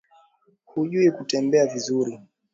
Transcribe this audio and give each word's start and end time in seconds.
Hajui 0.71 1.11
kutembea 1.11 1.65
vizuri 1.67 2.19